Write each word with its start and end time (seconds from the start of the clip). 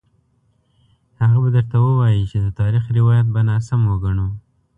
هغه 1.21 1.37
به 1.43 1.49
درته 1.55 1.77
ووايي 1.85 2.23
چې 2.31 2.37
د 2.45 2.47
تاریخ 2.59 2.83
روایت 2.97 3.27
به 3.33 3.41
ناسم 3.49 3.81
وګڼو. 3.91 4.27